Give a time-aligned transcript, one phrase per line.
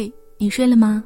[0.00, 0.06] 你。
[0.06, 1.04] 嘿，你睡了吗？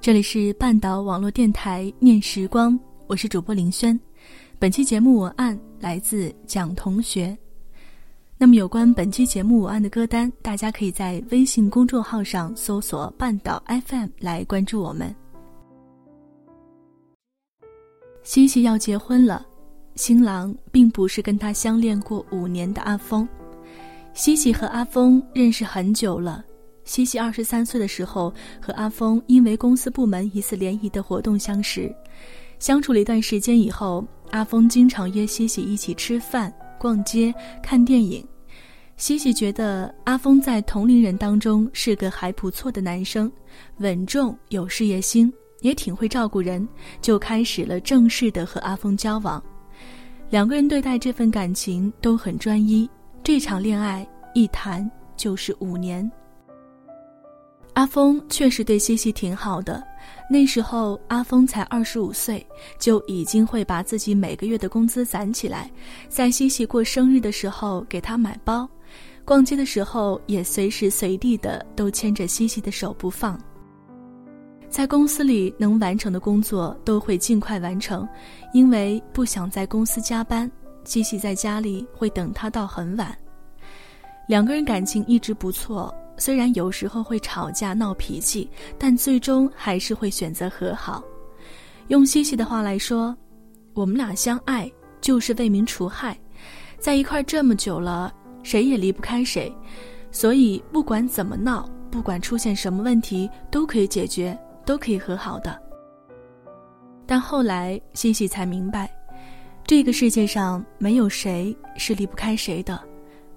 [0.00, 3.98] 这里是半岛网络电台念时光，我是主播林轩。
[4.60, 7.36] 本期节目文案来自蒋同学。
[8.38, 15.12] 那么有关本期节目文案的歌单，大家可以在微信公众号上搜索“半岛 FM” 来关注我们。
[18.22, 19.44] 西西要结婚了，
[19.96, 23.28] 新郎并不是跟他相恋过五年的阿峰。
[24.14, 26.44] 西西和阿峰认识很久了。
[26.92, 31.90] 西西二十三岁的时候，和阿峰因为公司部门一次联谊的活动相识，
[32.58, 38.22] 相处了一段时间以后，阿峰经常约西西一起吃饭、逛街、看电影。
[38.98, 43.32] 西西觉得阿峰在同龄人当中是个还不错的男生，
[43.78, 46.68] 稳重有事业心，也挺会照顾人，
[47.00, 49.42] 就开始了正式的和阿峰交往。
[50.28, 52.86] 两个人对待这份感情都很专一，
[53.24, 56.06] 这场恋爱一谈就是五年。
[57.74, 59.82] 阿峰确实对西西挺好的，
[60.28, 62.46] 那时候阿峰才二十五岁，
[62.78, 65.70] 就已经会把自己每个月的工资攒起来，
[66.06, 68.68] 在西西过生日的时候给她买包，
[69.24, 73.40] 逛街的时候也随时随地的都牵着西西的手不放。
[74.68, 78.06] 在公司里能完成的工作都会尽快完成，
[78.52, 80.50] 因为不想在公司加班，
[80.84, 83.16] 西西在家里会等他到很晚。
[84.28, 85.94] 两个人感情一直不错。
[86.16, 91.02] 虽然有时候会吵架闹脾气，但最终还是会选择和好。
[91.88, 93.16] 用西西的话来说，
[93.74, 94.70] 我们俩相爱
[95.00, 96.18] 就是为民除害，
[96.78, 98.12] 在一块这么久了，
[98.42, 99.52] 谁也离不开谁，
[100.10, 105.60] 所以不管怎么闹，不管出现什么问题，都可以解决，都可以和好的。
[107.04, 108.88] 但后来西西才明白，
[109.66, 112.80] 这个世界上没有谁是离不开谁的。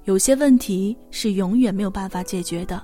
[0.05, 2.81] 有些问题是永远没有办法解决的，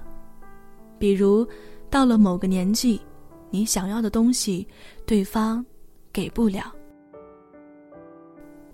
[0.97, 1.47] 比如
[1.87, 2.99] 到了某个年纪，
[3.51, 4.67] 你想要的东西，
[5.05, 5.63] 对方
[6.11, 6.73] 给不了。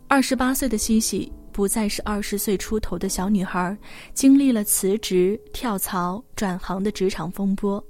[0.08, 3.78] 二十八岁的西西不再是二十岁出头的小女孩，
[4.14, 7.84] 经历了辞职、跳槽、转行的职场风波，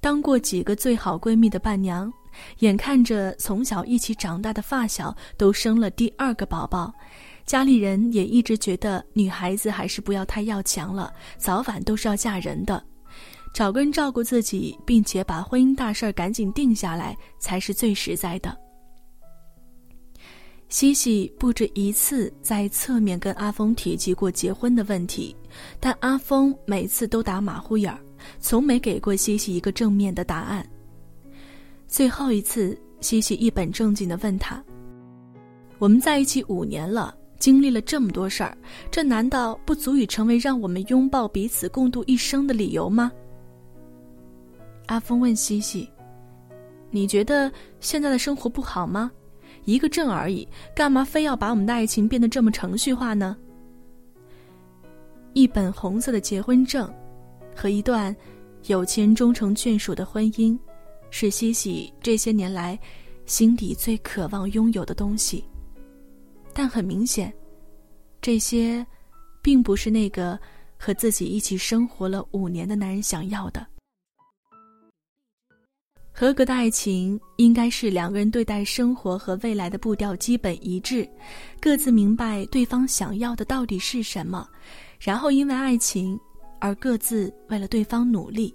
[0.00, 2.12] 当过几个最好闺蜜的伴娘，
[2.60, 6.94] 眼看着从小一起长大的发小都生了第二个宝宝。
[7.50, 12.80] 家里人也一直觉得女孩子还是不要太要强了，早晚都是要嫁人的，
[13.52, 18.56] 找个人照顾自己，并且把婚姻大事儿赶紧定下来才是最实在的。
[20.68, 25.34] 西西不止一次在侧面跟阿峰提及过结婚的问题，
[25.80, 27.98] 但阿峰每次都打马虎眼儿，
[28.38, 30.64] 从没给过西西一个正面的答案。
[31.88, 34.62] 最后一次，西西一本正经地问他
[35.80, 38.56] ：“我们在一起五年了。”经历了这么多事儿，
[38.90, 43.10] 这难道不足以成为让我们拥抱彼此共度一生的理由吗？
[44.86, 45.88] 阿峰问西西
[46.90, 49.10] ：“你觉得现在的生活不好吗？
[49.64, 50.46] 一个证而已，
[50.76, 53.36] 干嘛非要把我们的爱情变得这么程序化呢？”
[55.32, 56.92] 一本红色的结婚证，
[57.54, 58.14] 和一段
[58.66, 60.58] 有钱人终成眷属的婚姻，
[61.10, 62.78] 是西西这些年来
[63.26, 65.44] 心底最渴望拥有的东西。
[66.52, 67.32] 但很明显，
[68.20, 68.84] 这些，
[69.42, 70.38] 并不是那个
[70.78, 73.66] 和自己一起生活了五年的男人想要的。
[76.12, 81.08] 合格的爱情应该是两个人对待生活和未来的步调基本一致，
[81.60, 84.46] 各自明白对方想要的到底是什么，
[84.98, 86.18] 然后因为爱情
[86.60, 88.54] 而各自为了对方努力。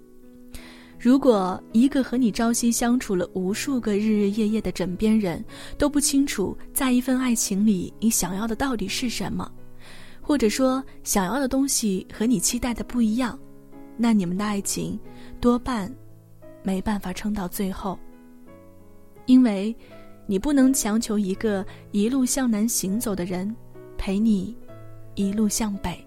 [0.98, 5.44] 如果一个和你朝夕相处了无数个日日夜夜的枕边人
[5.76, 9.50] 都不清楚，在一份爱情里你想要的到底是什么，
[10.22, 13.38] 或者说想要的东西和你期待的不一样，
[13.96, 14.98] 那你们的爱情
[15.38, 15.94] 多半
[16.62, 17.98] 没办法撑到最后。
[19.26, 19.76] 因为，
[20.26, 23.54] 你不能强求一个一路向南行走的人
[23.98, 24.56] 陪你
[25.14, 26.05] 一路向北。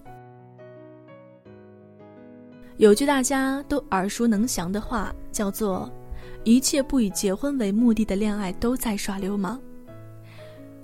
[2.79, 5.91] 有句大家都耳熟能详的话，叫做
[6.45, 9.61] “一切不以结婚为目的的恋爱都在耍流氓”。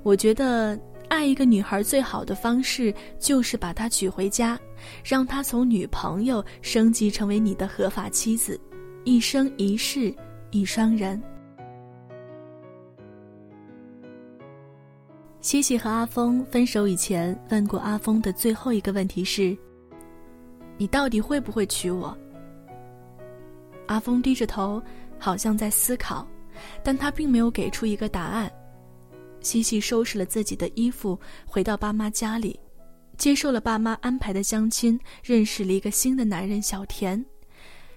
[0.03, 0.77] 我觉得
[1.07, 4.59] 爱一个女孩最好的方式就是把她娶回家，
[5.06, 8.59] 让她从女朋友升级成为你的合法妻子，
[9.06, 10.13] 一生一世
[10.51, 11.24] 一双人。
[15.39, 19.57] 西西和阿峰分手以前问过阿峰的最后一个问题是。
[20.77, 22.16] 你到底会不会娶我？
[23.88, 24.81] 阿峰低着头，
[25.18, 26.27] 好像在思考，
[26.83, 28.51] 但他并没有给出一个答案。
[29.42, 32.60] 西西收拾了自己的衣服，回到爸妈家里，
[33.16, 37.24] 接受了爸妈安排的相亲，认识了一个新的男人小田。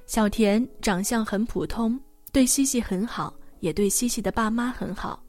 [0.07, 1.99] 小田长相很普通，
[2.33, 5.23] 对西西很好，也对西西的爸妈很好。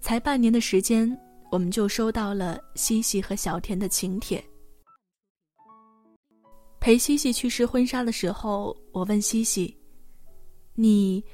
[0.00, 1.18] 才半年的时间，
[1.50, 4.44] 我们就收到了西西和小田的请帖。
[6.84, 9.74] 陪西西去试婚纱的时候，我问西西
[10.76, 11.24] ：“你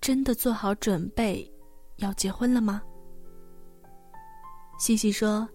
[0.00, 1.52] 真的做好准备
[1.96, 2.80] 要结婚了吗？”
[4.78, 5.48] 西西说：“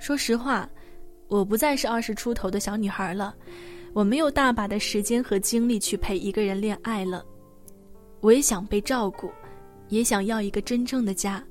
[0.00, 0.66] 说实话，
[1.28, 3.36] 我不再是二十出头的小女孩了，
[3.92, 7.22] 我没有大把的时间和精力去陪一个人恋爱了。
[8.22, 9.30] 我也想被照顾，
[9.90, 11.46] 也想要一个真正的家。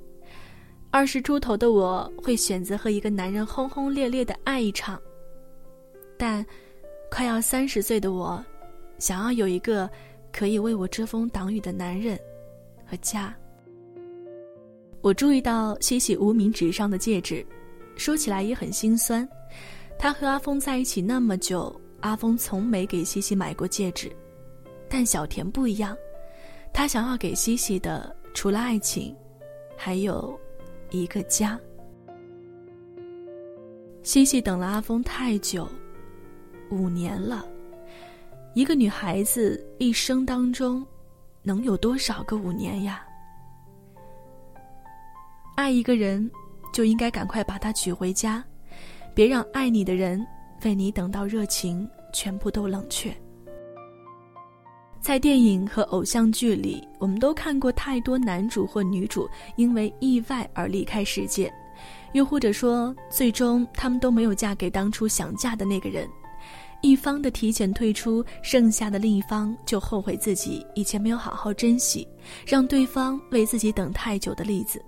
[0.90, 5.00] 二十出头的我会选择和一个男人轰轰烈烈的爱一场。”
[6.28, 6.44] 但，
[7.12, 8.44] 快要三十岁的我，
[8.98, 9.88] 想要有一个
[10.32, 12.20] 可以为我遮风挡雨的男人
[12.84, 13.32] 和家。
[15.02, 17.46] 我注意到西西无名指上的戒指，
[17.96, 19.30] 说起来也很心酸。
[20.00, 24.12] 他和阿峰在一起那么久，阿峰从没给西西买过戒指，
[24.90, 25.96] 但小田不一样，
[26.74, 29.16] 他想要给西西的除了爱情，
[29.78, 30.36] 还有
[30.90, 31.60] 一个家。
[34.02, 35.70] 西西等了阿峰太久。
[36.76, 37.46] 五年了，
[38.54, 40.86] 一个女孩子一生当中，
[41.42, 43.02] 能有多少个五年呀？
[45.56, 46.30] 爱一个人，
[46.74, 48.44] 就应该赶快把他娶回家，
[49.14, 50.26] 别让爱你的人
[50.66, 53.16] 为你等到热情全部都冷却。
[55.00, 61.54] 在电影和偶像剧里，我们都看过太多男主或女主因为意外而离开世界，
[62.12, 66.06] 又或者说，最终他们都没有嫁给当初想嫁的那个人。
[66.86, 72.08] 一方的提前退出，剩下的另一方就后悔自己以前没有好好珍惜，
[72.46, 74.80] 让对方为自己等太久的例子。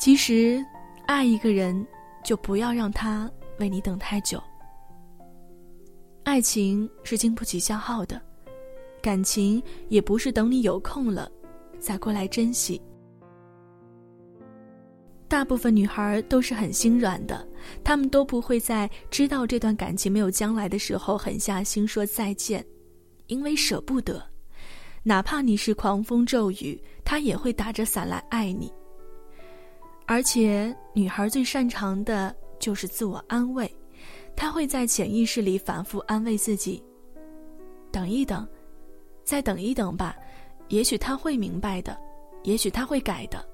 [0.00, 0.60] 其实，
[1.06, 1.86] 爱一个人
[2.24, 3.30] 就不要让他
[3.60, 4.42] 为你等太久。
[6.24, 8.20] 爱情是经不起消耗的，
[9.00, 11.30] 感情也不是等你有空了
[11.78, 12.82] 再过来珍惜。
[15.28, 17.46] 大部分女孩都是很心软的，
[17.82, 22.64] 她们都不会在知道这段感情没有将来的时候狠下心说再见，
[23.26, 24.22] 因为舍不得。
[25.02, 28.72] 哪怕你是狂风骤雨，他也会打着伞来爱你。
[30.06, 33.68] 而且，女孩最擅长的就是自我安慰，
[34.36, 36.80] 她会在潜意识里反复安慰自己
[37.90, 38.46] ：“等一等，
[39.24, 40.14] 再等一等吧，
[40.68, 41.98] 也许他会明白的，
[42.44, 43.44] 也许他会改的。”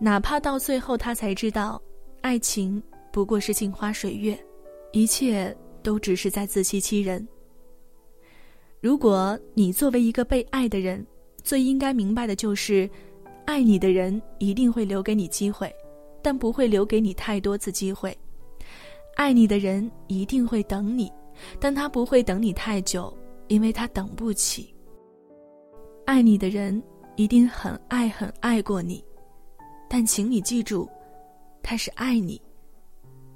[0.00, 1.80] 哪怕到最后，他才知道，
[2.20, 2.80] 爱情
[3.12, 4.38] 不过是镜花水月，
[4.92, 7.26] 一切都只是在自欺欺人。
[8.80, 11.04] 如果你作为一个被爱的人，
[11.42, 12.88] 最应该明白的就是，
[13.44, 15.74] 爱你的人一定会留给你机会，
[16.22, 18.16] 但不会留给你太多次机会。
[19.16, 21.10] 爱你的人一定会等你，
[21.58, 23.12] 但他不会等你太久，
[23.48, 24.72] 因为他等不起。
[26.04, 26.80] 爱你的人
[27.16, 29.04] 一定很爱很爱过你。
[29.88, 30.88] 但请你记住，
[31.62, 32.40] 他是爱你，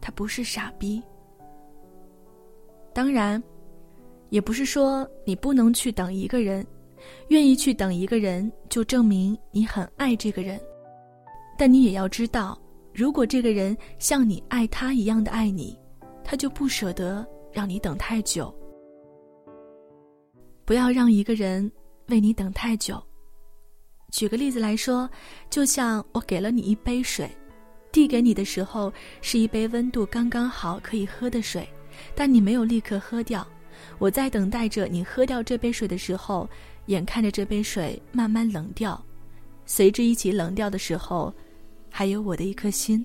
[0.00, 1.02] 他不是傻逼。
[2.92, 3.42] 当然，
[4.28, 6.66] 也不是说你不能去等一个人，
[7.28, 10.60] 愿意去等一个人，就证明你很爱这个人。
[11.56, 12.60] 但你也要知道，
[12.92, 15.78] 如果这个人像你爱他一样的爱你，
[16.22, 18.54] 他就不舍得让你等太久。
[20.64, 21.70] 不要让一个人
[22.08, 23.02] 为你等太久。
[24.12, 25.08] 举个例子来说，
[25.48, 27.28] 就像我给了你一杯水，
[27.90, 28.92] 递给你的时候
[29.22, 31.66] 是一杯温度刚刚好可以喝的水，
[32.14, 33.44] 但你没有立刻喝掉。
[33.98, 36.48] 我在等待着你喝掉这杯水的时候，
[36.86, 39.02] 眼看着这杯水慢慢冷掉，
[39.64, 41.34] 随之一起冷掉的时候，
[41.90, 43.04] 还有我的一颗心。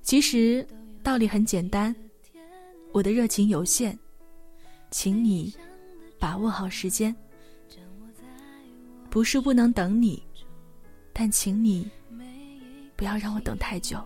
[0.00, 0.64] 其实
[1.02, 1.94] 道理很简单，
[2.92, 3.98] 我的热情有限，
[4.92, 5.52] 请你
[6.20, 7.14] 把握好时间。
[9.10, 10.22] 不是不能等你，
[11.12, 11.90] 但请你
[12.94, 13.98] 不要让我等太久。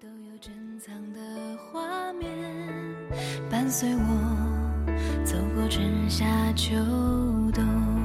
[0.00, 1.20] 都有珍藏的
[1.72, 2.30] 画面，
[3.50, 4.86] 伴随我
[5.24, 6.74] 走过春夏秋
[7.52, 7.97] 冬。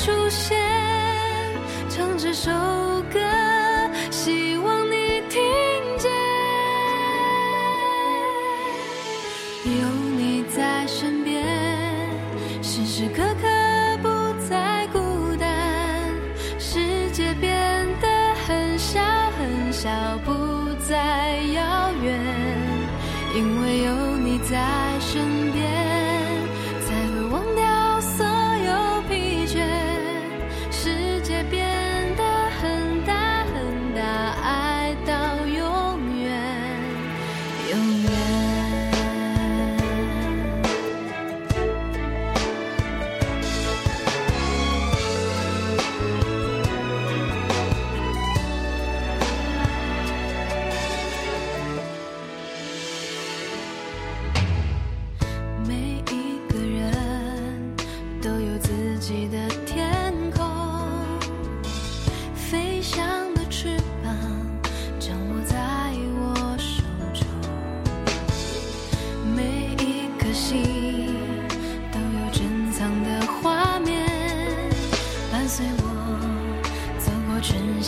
[0.00, 0.56] 出现
[1.90, 2.50] 唱这首
[3.12, 3.29] 歌。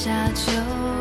[0.05, 0.92] 夏秋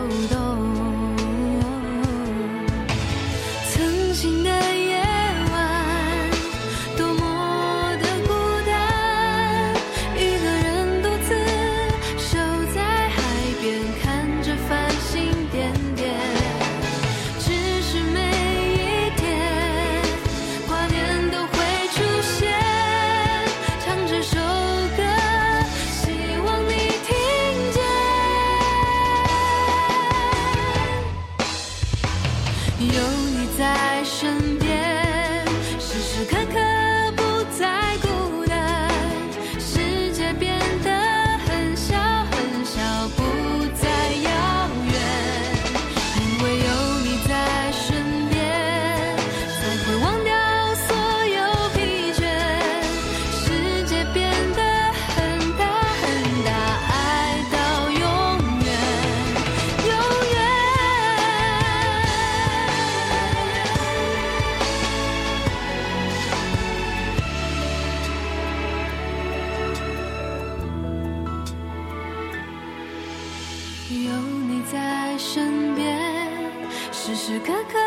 [77.13, 77.77] 时时刻刻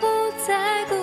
[0.00, 0.06] 不
[0.46, 0.99] 在孤